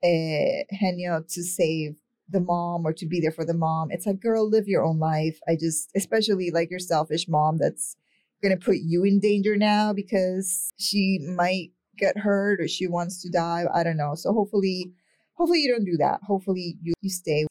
a 0.04 0.64
haenyeo 0.72 1.26
to 1.32 1.42
save 1.42 1.96
the 2.28 2.40
mom 2.40 2.86
or 2.86 2.92
to 2.92 3.06
be 3.06 3.20
there 3.20 3.30
for 3.30 3.44
the 3.44 3.54
mom. 3.54 3.90
It's 3.90 4.06
like, 4.06 4.20
girl, 4.20 4.48
live 4.48 4.66
your 4.66 4.84
own 4.84 4.98
life. 4.98 5.38
I 5.48 5.56
just, 5.56 5.90
especially 5.94 6.50
like 6.50 6.70
your 6.70 6.80
selfish 6.80 7.28
mom 7.28 7.58
that's 7.58 7.96
going 8.42 8.56
to 8.56 8.64
put 8.64 8.76
you 8.82 9.04
in 9.04 9.20
danger 9.20 9.56
now 9.56 9.92
because 9.92 10.70
she 10.78 11.18
might 11.22 11.70
get 11.96 12.18
hurt 12.18 12.60
or 12.60 12.68
she 12.68 12.86
wants 12.86 13.22
to 13.22 13.30
die. 13.30 13.64
I 13.72 13.82
don't 13.82 13.96
know. 13.96 14.14
So 14.14 14.32
hopefully, 14.32 14.92
hopefully 15.34 15.60
you 15.60 15.72
don't 15.72 15.84
do 15.84 15.96
that. 15.98 16.20
Hopefully 16.22 16.76
you, 16.82 16.94
you 17.00 17.10
stay 17.10 17.46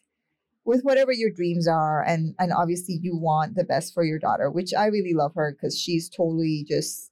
with 0.65 0.81
whatever 0.81 1.11
your 1.11 1.29
dreams 1.31 1.67
are 1.67 2.03
and 2.03 2.35
and 2.39 2.51
obviously 2.51 2.99
you 3.01 3.15
want 3.15 3.55
the 3.55 3.63
best 3.63 3.93
for 3.93 4.03
your 4.03 4.19
daughter 4.19 4.49
which 4.49 4.73
i 4.73 4.85
really 4.87 5.13
love 5.13 5.33
her 5.35 5.51
because 5.53 5.79
she's 5.79 6.09
totally 6.09 6.65
just 6.67 7.11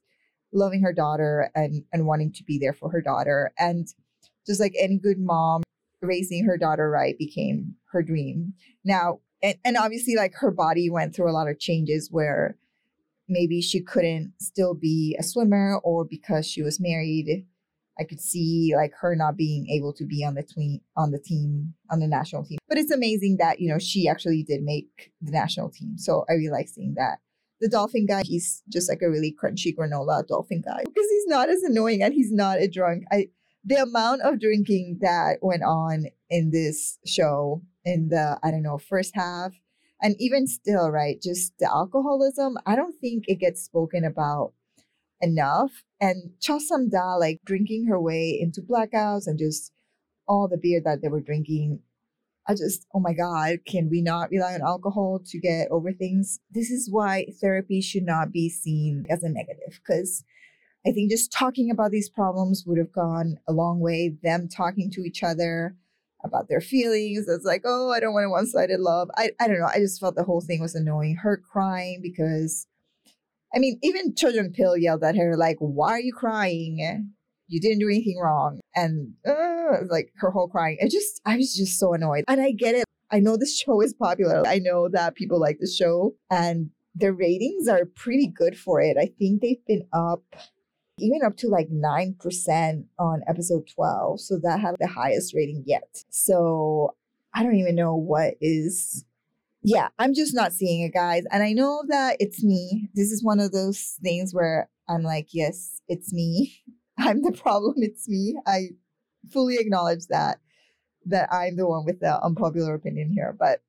loving 0.54 0.82
her 0.82 0.92
daughter 0.92 1.50
and 1.54 1.82
and 1.92 2.06
wanting 2.06 2.32
to 2.32 2.44
be 2.44 2.58
there 2.58 2.72
for 2.72 2.90
her 2.90 3.02
daughter. 3.02 3.52
And 3.58 3.86
just 4.46 4.60
like 4.60 4.74
any 4.78 4.98
good 4.98 5.18
mom 5.18 5.62
raising 6.00 6.44
her 6.44 6.56
daughter 6.56 6.88
right 6.88 7.18
became 7.18 7.74
her 7.92 8.02
dream. 8.02 8.54
Now 8.84 9.20
and, 9.42 9.56
and 9.64 9.76
obviously 9.76 10.16
like 10.16 10.34
her 10.36 10.50
body 10.50 10.88
went 10.88 11.14
through 11.14 11.30
a 11.30 11.32
lot 11.34 11.48
of 11.48 11.58
changes 11.58 12.10
where 12.10 12.56
maybe 13.28 13.60
she 13.60 13.80
couldn't 13.80 14.32
still 14.38 14.74
be 14.74 15.16
a 15.18 15.22
swimmer 15.22 15.80
or 15.82 16.04
because 16.04 16.46
she 16.46 16.62
was 16.62 16.80
married 16.80 17.46
I 17.98 18.04
could 18.04 18.20
see 18.20 18.72
like 18.74 18.92
her 19.00 19.14
not 19.14 19.36
being 19.36 19.68
able 19.68 19.92
to 19.94 20.04
be 20.04 20.24
on 20.24 20.34
the 20.34 20.42
team 20.42 20.80
on 20.96 21.10
the 21.10 21.18
team 21.18 21.74
on 21.90 22.00
the 22.00 22.08
national 22.08 22.44
team. 22.44 22.58
But 22.68 22.78
it's 22.78 22.90
amazing 22.90 23.36
that 23.38 23.60
you 23.60 23.68
know 23.68 23.78
she 23.78 24.08
actually 24.08 24.42
did 24.42 24.62
make 24.62 25.12
the 25.20 25.32
national 25.32 25.70
team. 25.70 25.96
So 25.98 26.24
I 26.28 26.34
really 26.34 26.50
like 26.50 26.68
seeing 26.68 26.94
that. 26.96 27.18
The 27.60 27.68
dolphin 27.68 28.06
guy, 28.06 28.22
he's 28.24 28.62
just 28.68 28.90
like 28.90 29.00
a 29.00 29.08
really 29.08 29.34
crunchy 29.40 29.74
granola 29.74 30.26
dolphin 30.26 30.60
guy 30.60 30.82
because 30.84 31.08
he's 31.08 31.26
not 31.26 31.48
as 31.48 31.62
annoying 31.62 32.02
and 32.02 32.12
he's 32.12 32.32
not 32.32 32.60
a 32.60 32.68
drunk. 32.68 33.04
I 33.12 33.28
the 33.64 33.76
amount 33.76 34.22
of 34.22 34.40
drinking 34.40 34.98
that 35.00 35.38
went 35.40 35.62
on 35.62 36.06
in 36.28 36.50
this 36.50 36.98
show 37.06 37.62
in 37.84 38.08
the 38.08 38.38
I 38.42 38.50
don't 38.50 38.62
know 38.62 38.78
first 38.78 39.14
half 39.14 39.52
and 40.02 40.16
even 40.18 40.46
still 40.46 40.90
right 40.90 41.22
just 41.22 41.52
the 41.58 41.70
alcoholism 41.72 42.58
I 42.66 42.76
don't 42.76 42.98
think 43.00 43.24
it 43.28 43.36
gets 43.36 43.62
spoken 43.62 44.04
about 44.04 44.52
enough. 45.24 45.82
And 46.04 46.32
Cho 46.38 46.58
Sam-Dal, 46.58 47.18
like 47.18 47.40
drinking 47.46 47.86
her 47.86 47.98
way 47.98 48.38
into 48.38 48.60
blackouts 48.60 49.26
and 49.26 49.38
just 49.38 49.72
all 50.28 50.48
the 50.48 50.58
beer 50.58 50.82
that 50.84 51.00
they 51.00 51.08
were 51.08 51.22
drinking. 51.22 51.80
I 52.46 52.52
just, 52.52 52.86
oh 52.94 53.00
my 53.00 53.14
God, 53.14 53.60
can 53.66 53.88
we 53.88 54.02
not 54.02 54.28
rely 54.28 54.52
on 54.52 54.60
alcohol 54.60 55.22
to 55.24 55.38
get 55.38 55.68
over 55.70 55.92
things? 55.92 56.40
This 56.50 56.70
is 56.70 56.90
why 56.90 57.28
therapy 57.40 57.80
should 57.80 58.02
not 58.02 58.32
be 58.32 58.50
seen 58.50 59.06
as 59.08 59.22
a 59.22 59.30
negative 59.30 59.80
because 59.80 60.24
I 60.86 60.92
think 60.92 61.10
just 61.10 61.32
talking 61.32 61.70
about 61.70 61.90
these 61.90 62.10
problems 62.10 62.64
would 62.66 62.76
have 62.76 62.92
gone 62.92 63.38
a 63.48 63.54
long 63.54 63.80
way. 63.80 64.14
Them 64.22 64.46
talking 64.46 64.90
to 64.90 65.00
each 65.00 65.22
other 65.22 65.74
about 66.22 66.50
their 66.50 66.60
feelings. 66.60 67.28
It's 67.28 67.46
like, 67.46 67.62
oh, 67.64 67.92
I 67.92 68.00
don't 68.00 68.12
want 68.12 68.26
a 68.26 68.28
one 68.28 68.46
sided 68.46 68.80
love. 68.80 69.08
I, 69.16 69.30
I 69.40 69.48
don't 69.48 69.58
know. 69.58 69.70
I 69.72 69.78
just 69.78 70.00
felt 70.00 70.16
the 70.16 70.24
whole 70.24 70.42
thing 70.42 70.60
was 70.60 70.74
annoying. 70.74 71.16
Her 71.16 71.38
crying 71.38 72.00
because 72.02 72.66
I 73.54 73.58
mean, 73.58 73.78
even 73.82 74.14
Cho 74.14 74.30
pill 74.52 74.76
yelled 74.76 75.04
at 75.04 75.16
her, 75.16 75.36
like, 75.36 75.56
why 75.58 75.92
are 75.92 76.00
you 76.00 76.12
crying? 76.12 77.12
You 77.46 77.60
didn't 77.60 77.78
do 77.78 77.88
anything 77.88 78.18
wrong. 78.18 78.60
And 78.74 79.14
uh, 79.26 79.84
like 79.88 80.12
her 80.16 80.30
whole 80.30 80.48
crying. 80.48 80.78
It 80.80 80.90
just, 80.90 81.20
I 81.24 81.36
was 81.36 81.54
just 81.54 81.78
so 81.78 81.94
annoyed. 81.94 82.24
And 82.28 82.40
I 82.40 82.52
get 82.52 82.74
it. 82.74 82.84
I 83.10 83.20
know 83.20 83.36
this 83.36 83.58
show 83.58 83.80
is 83.80 83.94
popular. 83.94 84.42
I 84.46 84.58
know 84.58 84.88
that 84.88 85.14
people 85.14 85.38
like 85.38 85.58
the 85.60 85.70
show 85.70 86.14
and 86.30 86.70
the 86.96 87.12
ratings 87.12 87.68
are 87.68 87.84
pretty 87.84 88.26
good 88.26 88.58
for 88.58 88.80
it. 88.80 88.96
I 88.98 89.10
think 89.18 89.40
they've 89.40 89.64
been 89.66 89.86
up 89.92 90.22
even 90.98 91.22
up 91.24 91.36
to 91.38 91.48
like 91.48 91.68
9% 91.70 92.84
on 92.98 93.22
episode 93.26 93.68
12. 93.74 94.20
So 94.20 94.38
that 94.42 94.60
had 94.60 94.76
the 94.78 94.86
highest 94.86 95.34
rating 95.34 95.64
yet. 95.66 96.04
So 96.10 96.94
I 97.34 97.42
don't 97.42 97.56
even 97.56 97.74
know 97.74 97.96
what 97.96 98.34
is 98.40 99.04
yeah, 99.64 99.88
I'm 99.98 100.12
just 100.12 100.34
not 100.34 100.52
seeing 100.52 100.82
it, 100.82 100.92
guys. 100.92 101.24
And 101.30 101.42
I 101.42 101.52
know 101.52 101.82
that 101.88 102.18
it's 102.20 102.44
me. 102.44 102.90
This 102.94 103.10
is 103.10 103.24
one 103.24 103.40
of 103.40 103.50
those 103.50 103.98
things 104.02 104.34
where 104.34 104.68
I'm 104.88 105.02
like, 105.02 105.28
yes, 105.32 105.80
it's 105.88 106.12
me. 106.12 106.62
I'm 106.98 107.22
the 107.22 107.32
problem. 107.32 107.76
It's 107.78 108.06
me. 108.06 108.36
I 108.46 108.68
fully 109.32 109.56
acknowledge 109.56 110.06
that 110.10 110.38
that 111.06 111.28
I'm 111.32 111.56
the 111.56 111.66
one 111.66 111.84
with 111.84 112.00
the 112.00 112.22
unpopular 112.22 112.74
opinion 112.74 113.10
here. 113.12 113.34
But 113.38 113.62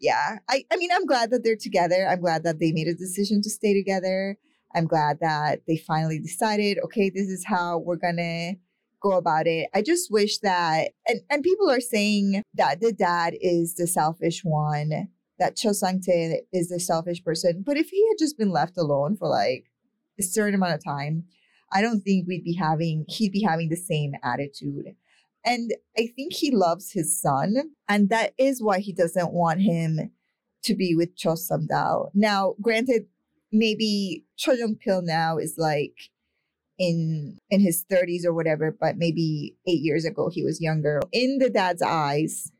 yeah, 0.00 0.38
I, 0.48 0.64
I 0.70 0.76
mean, 0.76 0.90
I'm 0.92 1.06
glad 1.06 1.30
that 1.30 1.44
they're 1.44 1.56
together. 1.56 2.06
I'm 2.08 2.20
glad 2.20 2.44
that 2.44 2.60
they 2.60 2.72
made 2.72 2.86
a 2.86 2.94
decision 2.94 3.42
to 3.42 3.50
stay 3.50 3.74
together. 3.74 4.38
I'm 4.74 4.86
glad 4.86 5.18
that 5.20 5.62
they 5.66 5.76
finally 5.76 6.18
decided, 6.18 6.78
okay, 6.84 7.10
this 7.10 7.28
is 7.28 7.44
how 7.46 7.78
we're 7.78 7.96
gonna 7.96 8.52
go 9.02 9.12
about 9.12 9.46
it. 9.46 9.68
I 9.74 9.82
just 9.82 10.10
wish 10.10 10.38
that 10.38 10.90
and, 11.06 11.20
and 11.30 11.42
people 11.42 11.70
are 11.70 11.80
saying 11.80 12.42
that 12.54 12.80
the 12.80 12.92
dad 12.92 13.34
is 13.40 13.74
the 13.76 13.86
selfish 13.86 14.42
one 14.44 15.08
that 15.38 15.56
Cho 15.56 15.72
Sang 15.72 16.00
Tae 16.00 16.42
is 16.52 16.68
the 16.68 16.80
selfish 16.80 17.22
person. 17.22 17.62
But 17.64 17.76
if 17.76 17.90
he 17.90 18.06
had 18.08 18.18
just 18.18 18.38
been 18.38 18.50
left 18.50 18.76
alone 18.76 19.16
for 19.16 19.28
like 19.28 19.66
a 20.18 20.22
certain 20.22 20.54
amount 20.54 20.74
of 20.74 20.84
time, 20.84 21.24
I 21.72 21.82
don't 21.82 22.00
think 22.00 22.26
we'd 22.26 22.44
be 22.44 22.54
having 22.54 23.04
he'd 23.08 23.32
be 23.32 23.42
having 23.42 23.68
the 23.68 23.76
same 23.76 24.12
attitude. 24.22 24.94
And 25.44 25.72
I 25.96 26.08
think 26.14 26.34
he 26.34 26.50
loves 26.50 26.92
his 26.92 27.20
son, 27.20 27.70
and 27.88 28.10
that 28.10 28.34
is 28.38 28.62
why 28.62 28.80
he 28.80 28.92
doesn't 28.92 29.32
want 29.32 29.60
him 29.60 30.10
to 30.64 30.74
be 30.74 30.94
with 30.94 31.16
Cho 31.16 31.36
Sam-Dal. 31.36 32.10
Now, 32.12 32.54
granted, 32.60 33.06
maybe 33.52 34.24
Cho 34.36 34.52
Yong 34.52 34.74
Pil 34.74 35.02
now 35.02 35.38
is 35.38 35.54
like 35.56 36.10
in 36.78 37.38
in 37.50 37.60
his 37.60 37.84
30s 37.90 38.24
or 38.24 38.32
whatever, 38.32 38.76
but 38.78 38.96
maybe 38.96 39.56
eight 39.66 39.80
years 39.80 40.04
ago 40.04 40.30
he 40.32 40.44
was 40.44 40.60
younger. 40.60 41.00
In 41.12 41.38
the 41.38 41.50
dad's 41.50 41.82
eyes, 41.82 42.52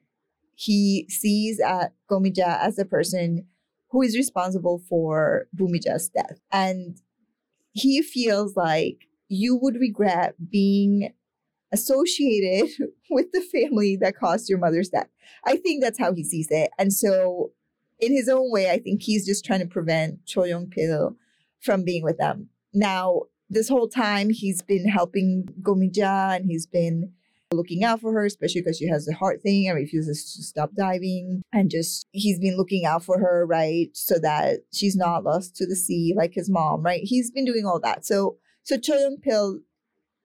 he 0.60 1.06
sees 1.08 1.60
uh, 1.60 1.86
Go 2.08 2.18
Mi-Ja 2.18 2.58
as 2.60 2.74
the 2.74 2.84
person 2.84 3.46
who 3.90 4.02
is 4.02 4.16
responsible 4.16 4.82
for 4.88 5.46
Bumija's 5.56 6.08
death. 6.08 6.40
And 6.50 7.00
he 7.70 8.02
feels 8.02 8.56
like 8.56 9.06
you 9.28 9.54
would 9.54 9.76
regret 9.76 10.34
being 10.50 11.12
associated 11.70 12.70
with 13.10 13.26
the 13.32 13.40
family 13.40 13.96
that 14.00 14.16
caused 14.16 14.48
your 14.48 14.58
mother's 14.58 14.88
death. 14.88 15.06
I 15.44 15.58
think 15.58 15.80
that's 15.80 15.98
how 15.98 16.12
he 16.12 16.24
sees 16.24 16.48
it. 16.50 16.70
And 16.76 16.92
so, 16.92 17.52
in 18.00 18.12
his 18.12 18.28
own 18.28 18.50
way, 18.50 18.68
I 18.68 18.80
think 18.80 19.02
he's 19.02 19.26
just 19.26 19.44
trying 19.44 19.60
to 19.60 19.66
prevent 19.66 20.26
Cho 20.26 20.42
Yong 20.42 20.70
Pil 20.70 21.14
from 21.60 21.84
being 21.84 22.02
with 22.02 22.18
them. 22.18 22.48
Now, 22.74 23.22
this 23.48 23.68
whole 23.68 23.88
time, 23.88 24.30
he's 24.30 24.60
been 24.60 24.88
helping 24.88 25.46
Go 25.62 25.76
Mi-Ja 25.76 26.32
and 26.32 26.46
he's 26.46 26.66
been 26.66 27.12
looking 27.52 27.84
out 27.84 28.00
for 28.00 28.12
her, 28.12 28.24
especially 28.24 28.60
because 28.60 28.78
she 28.78 28.88
has 28.88 29.08
a 29.08 29.14
heart 29.14 29.42
thing 29.42 29.68
and 29.68 29.76
refuses 29.76 30.34
to 30.34 30.42
stop 30.42 30.74
diving. 30.74 31.42
And 31.52 31.70
just 31.70 32.06
he's 32.12 32.38
been 32.38 32.56
looking 32.56 32.84
out 32.84 33.04
for 33.04 33.18
her, 33.18 33.46
right? 33.46 33.88
So 33.94 34.18
that 34.20 34.60
she's 34.72 34.96
not 34.96 35.24
lost 35.24 35.56
to 35.56 35.66
the 35.66 35.76
sea 35.76 36.14
like 36.16 36.34
his 36.34 36.50
mom, 36.50 36.82
right? 36.82 37.00
He's 37.02 37.30
been 37.30 37.44
doing 37.44 37.64
all 37.66 37.80
that. 37.80 38.04
So 38.04 38.36
so 38.62 38.76
Cho 38.76 38.94
Young 38.96 39.16
Pil 39.22 39.60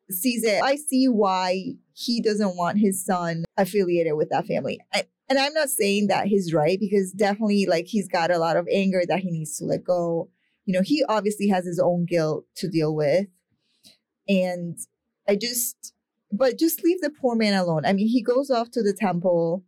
sees 0.10 0.44
it. 0.44 0.62
I 0.62 0.76
see 0.76 1.08
why 1.08 1.76
he 1.94 2.22
doesn't 2.22 2.58
want 2.58 2.80
his 2.80 3.04
son 3.04 3.46
affiliated 3.58 4.16
with 4.16 4.30
that 4.30 4.46
family. 4.46 4.80
I, 4.94 5.04
and 5.30 5.40
I'm 5.40 5.54
not 5.54 5.70
saying 5.70 6.08
that 6.08 6.28
he's 6.28 6.54
right 6.54 6.80
because 6.80 7.12
definitely 7.12 7.66
like 7.66 7.86
he's 7.88 8.10
got 8.10 8.32
a 8.32 8.38
lot 8.38 8.58
of 8.58 8.68
anger 8.72 9.04
that 9.08 9.20
he 9.20 9.32
needs 9.32 9.58
to 9.60 9.66
let 9.66 9.84
go. 9.84 10.30
You 10.66 10.74
know, 10.74 10.82
he 10.84 11.04
obviously 11.08 11.48
has 11.48 11.66
his 11.66 11.80
own 11.80 12.06
guilt 12.06 12.46
to 12.58 12.68
deal 12.68 12.94
with. 12.94 13.28
And 14.28 14.78
I 15.28 15.36
just 15.36 15.93
but 16.36 16.58
just 16.58 16.84
leave 16.84 17.02
the 17.02 17.10
poor 17.10 17.36
man 17.36 17.54
alone. 17.54 17.86
I 17.86 17.94
mean, 17.94 18.08
he 18.08 18.22
goes 18.22 18.50
off 18.50 18.72
to 18.72 18.84
the 18.84 18.94
temple 18.94 19.64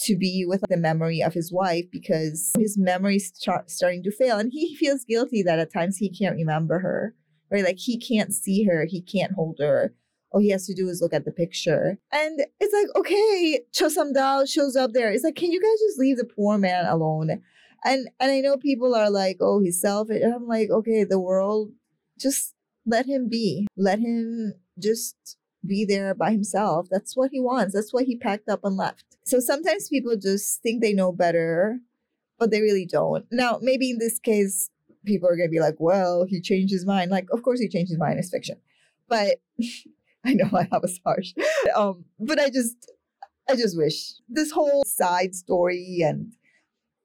to 0.00 0.16
be 0.16 0.44
with 0.46 0.62
the 0.68 0.76
memory 0.76 1.20
of 1.20 1.34
his 1.34 1.52
wife 1.52 1.84
because 1.90 2.52
his 2.56 2.78
memory's 2.78 3.32
start, 3.34 3.70
starting 3.70 4.02
to 4.04 4.12
fail. 4.12 4.38
And 4.38 4.52
he 4.52 4.76
feels 4.76 5.04
guilty 5.04 5.42
that 5.42 5.58
at 5.58 5.72
times 5.72 5.96
he 5.96 6.08
can't 6.08 6.36
remember 6.36 6.78
her 6.78 7.14
right? 7.50 7.64
Like 7.64 7.78
he 7.78 7.98
can't 7.98 8.32
see 8.32 8.64
her. 8.64 8.84
He 8.84 9.00
can't 9.00 9.32
hold 9.32 9.58
her. 9.60 9.94
All 10.30 10.40
he 10.40 10.50
has 10.50 10.66
to 10.66 10.74
do 10.74 10.88
is 10.88 11.00
look 11.00 11.14
at 11.14 11.24
the 11.24 11.32
picture. 11.32 11.98
And 12.12 12.40
it's 12.60 12.74
like 12.74 12.96
okay 12.96 13.60
Cho 13.72 13.88
Sam-Dal 13.88 14.46
shows 14.46 14.76
up 14.76 14.92
there. 14.92 15.10
It's 15.10 15.24
like 15.24 15.36
can 15.36 15.52
you 15.52 15.60
guys 15.60 15.80
just 15.86 15.98
leave 15.98 16.18
the 16.18 16.24
poor 16.24 16.58
man 16.58 16.86
alone? 16.86 17.42
And 17.84 18.08
and 18.20 18.30
i 18.30 18.40
know 18.40 18.56
people 18.56 18.94
are 18.94 19.10
like 19.10 19.38
oh 19.40 19.60
he's 19.60 19.80
selfish. 19.80 20.22
And 20.22 20.34
i'm 20.34 20.46
like 20.46 20.68
okay 20.70 21.04
the 21.04 21.20
world 21.20 21.70
just 22.18 22.54
let 22.84 23.06
him 23.06 23.28
be. 23.28 23.66
Let 23.76 24.00
him 24.00 24.54
just 24.78 25.36
be 25.68 25.84
there 25.84 26.14
by 26.14 26.32
himself. 26.32 26.88
That's 26.90 27.16
what 27.16 27.30
he 27.32 27.40
wants. 27.40 27.74
That's 27.74 27.92
why 27.92 28.04
he 28.04 28.16
packed 28.16 28.48
up 28.48 28.60
and 28.64 28.76
left. 28.76 29.04
So 29.24 29.40
sometimes 29.40 29.88
people 29.88 30.16
just 30.16 30.62
think 30.62 30.82
they 30.82 30.92
know 30.92 31.12
better, 31.12 31.78
but 32.38 32.50
they 32.50 32.60
really 32.60 32.86
don't. 32.86 33.26
Now, 33.30 33.58
maybe 33.60 33.90
in 33.90 33.98
this 33.98 34.18
case, 34.18 34.70
people 35.04 35.28
are 35.28 35.36
going 35.36 35.48
to 35.48 35.52
be 35.52 35.60
like, 35.60 35.76
well, 35.78 36.24
he 36.28 36.40
changed 36.40 36.72
his 36.72 36.86
mind. 36.86 37.10
Like, 37.10 37.28
of 37.32 37.42
course 37.42 37.60
he 37.60 37.68
changed 37.68 37.90
his 37.90 37.98
mind. 37.98 38.18
It's 38.18 38.30
fiction. 38.30 38.56
But 39.08 39.36
I 40.24 40.34
know 40.34 40.48
I 40.52 40.66
was 40.78 41.00
harsh. 41.04 41.32
Um, 41.76 42.06
but 42.18 42.40
I 42.40 42.48
just, 42.48 42.90
I 43.48 43.54
just 43.54 43.76
wish 43.76 44.14
this 44.28 44.50
whole 44.50 44.82
side 44.86 45.34
story 45.34 46.00
and 46.02 46.32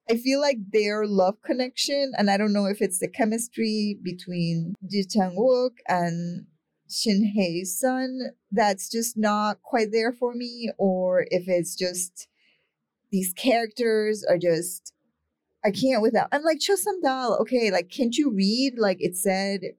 I 0.09 0.17
feel 0.17 0.41
like 0.41 0.57
their 0.71 1.05
love 1.05 1.41
connection, 1.43 2.11
and 2.17 2.29
I 2.29 2.37
don't 2.37 2.51
know 2.51 2.65
if 2.65 2.81
it's 2.81 2.99
the 2.99 3.07
chemistry 3.07 3.97
between 4.03 4.75
Ji 4.89 5.05
Chang 5.05 5.37
Wook 5.37 5.77
and 5.87 6.45
Shin 6.89 7.33
Hye-sun 7.35 8.31
that's 8.51 8.89
just 8.89 9.17
not 9.17 9.61
quite 9.61 9.91
there 9.91 10.13
for 10.13 10.33
me, 10.33 10.71
or 10.77 11.25
if 11.29 11.47
it's 11.47 11.75
just 11.75 12.27
these 13.11 13.33
characters 13.33 14.23
are 14.27 14.37
just 14.37 14.93
I 15.65 15.71
can't 15.71 16.01
without. 16.01 16.27
I'm 16.31 16.43
like 16.43 16.59
Cho 16.59 16.75
Sam-Dal. 16.75 17.37
Okay, 17.41 17.71
like 17.71 17.89
can't 17.89 18.15
you 18.17 18.31
read? 18.31 18.73
Like 18.77 18.97
it 18.99 19.15
said, 19.15 19.61
it 19.63 19.77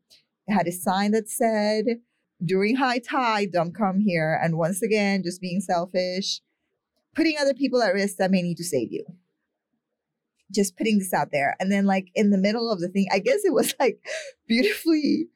had 0.49 0.67
a 0.67 0.73
sign 0.73 1.13
that 1.13 1.29
said 1.29 2.01
during 2.45 2.77
high 2.77 2.99
tide, 2.99 3.53
don't 3.53 3.75
come 3.75 4.01
here. 4.01 4.39
And 4.43 4.57
once 4.57 4.83
again, 4.83 5.23
just 5.23 5.41
being 5.41 5.61
selfish, 5.61 6.41
putting 7.15 7.37
other 7.39 7.55
people 7.55 7.83
at 7.83 7.95
risk 7.95 8.17
that 8.17 8.31
may 8.31 8.43
need 8.43 8.57
to 8.57 8.65
save 8.65 8.93
you. 8.93 9.05
Just 10.53 10.77
putting 10.77 10.99
this 10.99 11.13
out 11.13 11.29
there. 11.33 11.57
And 11.59 11.73
then, 11.73 11.87
like, 11.87 12.11
in 12.15 12.31
the 12.31 12.39
middle 12.39 12.71
of 12.71 12.81
the 12.81 12.89
thing, 12.89 13.09
I 13.13 13.19
guess 13.19 13.41
it 13.45 13.53
was 13.53 13.75
like 13.81 13.99
beautifully, 14.49 15.29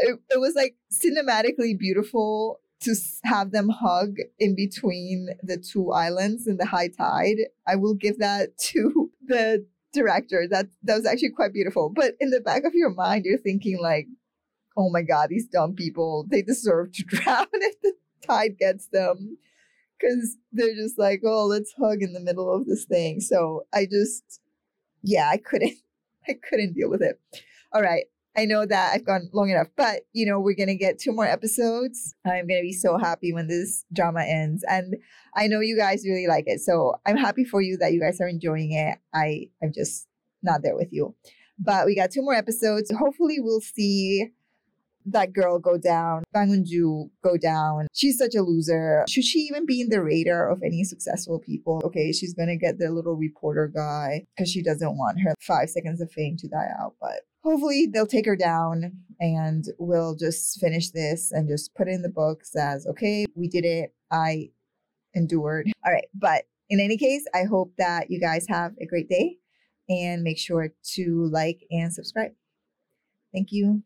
it, 0.00 0.18
it 0.30 0.40
was 0.40 0.54
like 0.54 0.76
cinematically 0.92 1.78
beautiful 1.78 2.60
to 2.80 2.94
have 3.24 3.50
them 3.50 3.70
hug 3.70 4.16
in 4.38 4.54
between 4.54 5.28
the 5.42 5.56
two 5.56 5.92
islands 5.92 6.46
in 6.46 6.58
the 6.58 6.66
high 6.66 6.88
tide. 6.88 7.36
I 7.66 7.76
will 7.76 7.94
give 7.94 8.18
that 8.18 8.58
to 8.58 9.10
the 9.26 9.66
director. 9.92 10.46
That 10.48 10.66
that 10.82 10.96
was 10.96 11.06
actually 11.06 11.30
quite 11.30 11.52
beautiful. 11.52 11.90
But 11.90 12.14
in 12.20 12.30
the 12.30 12.40
back 12.40 12.64
of 12.64 12.74
your 12.74 12.90
mind, 12.90 13.24
you're 13.24 13.38
thinking 13.38 13.78
like, 13.80 14.06
oh 14.76 14.90
my 14.90 15.02
god, 15.02 15.28
these 15.30 15.46
dumb 15.46 15.74
people, 15.74 16.26
they 16.28 16.42
deserve 16.42 16.92
to 16.92 17.02
drown 17.06 17.46
if 17.54 17.80
the 17.80 17.94
tide 18.26 18.58
gets 18.58 18.88
them. 18.88 19.38
Cause 20.00 20.36
they're 20.52 20.74
just 20.74 20.98
like, 20.98 21.22
oh, 21.24 21.46
let's 21.46 21.72
hug 21.80 22.02
in 22.02 22.12
the 22.12 22.20
middle 22.20 22.52
of 22.52 22.66
this 22.66 22.84
thing. 22.84 23.20
So 23.20 23.64
I 23.72 23.86
just 23.86 24.40
yeah, 25.02 25.28
I 25.30 25.36
couldn't 25.36 25.76
I 26.28 26.34
couldn't 26.48 26.74
deal 26.74 26.90
with 26.90 27.02
it. 27.02 27.20
All 27.72 27.82
right. 27.82 28.04
I 28.36 28.46
know 28.46 28.66
that 28.66 28.92
I've 28.92 29.04
gone 29.04 29.28
long 29.32 29.50
enough, 29.50 29.68
but 29.76 30.02
you 30.12 30.26
know, 30.26 30.40
we're 30.40 30.56
gonna 30.56 30.74
get 30.74 30.98
two 30.98 31.12
more 31.12 31.26
episodes. 31.26 32.14
I'm 32.26 32.46
gonna 32.46 32.62
be 32.62 32.72
so 32.72 32.98
happy 32.98 33.32
when 33.32 33.46
this 33.46 33.84
drama 33.92 34.24
ends. 34.24 34.64
And 34.68 34.96
I 35.36 35.46
know 35.46 35.60
you 35.60 35.76
guys 35.76 36.04
really 36.04 36.26
like 36.26 36.44
it. 36.46 36.60
So 36.60 36.94
I'm 37.06 37.16
happy 37.16 37.44
for 37.44 37.60
you 37.60 37.76
that 37.78 37.92
you 37.92 38.00
guys 38.00 38.20
are 38.20 38.28
enjoying 38.28 38.72
it. 38.72 38.98
I 39.14 39.50
I'm 39.62 39.72
just 39.72 40.08
not 40.42 40.62
there 40.62 40.76
with 40.76 40.92
you. 40.92 41.14
But 41.58 41.86
we 41.86 41.94
got 41.94 42.10
two 42.10 42.22
more 42.22 42.34
episodes. 42.34 42.92
Hopefully 42.96 43.38
we'll 43.38 43.60
see 43.60 44.30
that 45.06 45.32
girl 45.32 45.58
go 45.58 45.78
down, 45.78 46.24
Bang 46.32 46.64
go 47.22 47.36
down. 47.36 47.86
She's 47.92 48.18
such 48.18 48.34
a 48.34 48.42
loser. 48.42 49.04
Should 49.08 49.24
she 49.24 49.40
even 49.40 49.66
be 49.66 49.80
in 49.80 49.88
the 49.88 50.02
radar 50.02 50.50
of 50.50 50.62
any 50.64 50.84
successful 50.84 51.38
people? 51.38 51.80
Okay, 51.84 52.12
she's 52.12 52.34
gonna 52.34 52.56
get 52.56 52.78
the 52.78 52.90
little 52.90 53.14
reporter 53.14 53.70
guy 53.74 54.26
because 54.36 54.50
she 54.50 54.62
doesn't 54.62 54.96
want 54.96 55.20
her 55.20 55.34
five 55.40 55.68
seconds 55.70 56.00
of 56.00 56.10
fame 56.10 56.36
to 56.38 56.48
die 56.48 56.68
out. 56.80 56.94
But 57.00 57.22
hopefully 57.42 57.88
they'll 57.92 58.06
take 58.06 58.26
her 58.26 58.36
down 58.36 58.92
and 59.20 59.64
we'll 59.78 60.16
just 60.16 60.58
finish 60.60 60.90
this 60.90 61.30
and 61.32 61.48
just 61.48 61.74
put 61.74 61.88
it 61.88 61.92
in 61.92 62.02
the 62.02 62.08
books 62.08 62.56
as 62.56 62.86
okay, 62.86 63.26
we 63.34 63.48
did 63.48 63.64
it. 63.64 63.94
I 64.10 64.50
endured. 65.14 65.70
All 65.84 65.92
right, 65.92 66.08
but 66.14 66.44
in 66.70 66.80
any 66.80 66.96
case, 66.96 67.24
I 67.34 67.44
hope 67.44 67.72
that 67.78 68.10
you 68.10 68.20
guys 68.20 68.46
have 68.48 68.72
a 68.80 68.86
great 68.86 69.08
day 69.08 69.36
and 69.88 70.22
make 70.22 70.38
sure 70.38 70.70
to 70.94 71.28
like 71.30 71.60
and 71.70 71.92
subscribe. 71.92 72.32
Thank 73.32 73.52
you. 73.52 73.84